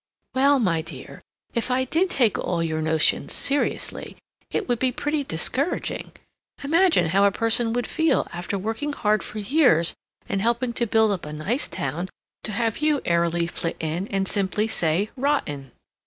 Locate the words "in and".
13.79-14.27